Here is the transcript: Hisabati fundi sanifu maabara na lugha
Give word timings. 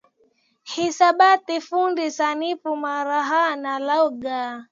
Hisabati 0.63 1.61
fundi 1.67 2.11
sanifu 2.11 2.75
maabara 2.75 3.55
na 3.55 3.73
lugha 3.87 4.59